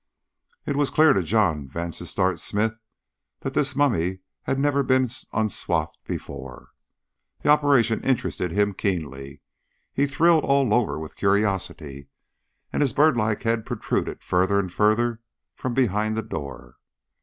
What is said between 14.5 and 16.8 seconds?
and further from behind the door.